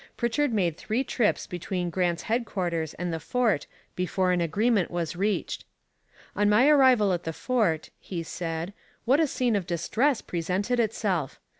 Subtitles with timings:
[0.17, 5.63] Pritchard made three trips between Grant's headquarters and the fort before an agreement was reached.
[6.35, 8.73] 'On my arrival at the fort,' he said,
[9.05, 11.39] 'what a scene of distress presented itself!